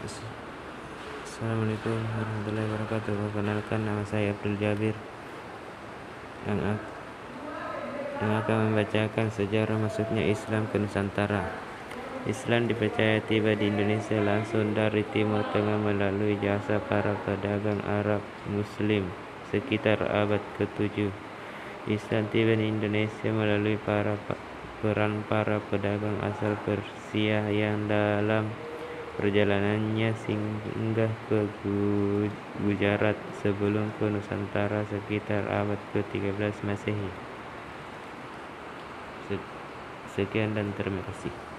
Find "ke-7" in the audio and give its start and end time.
20.56-21.12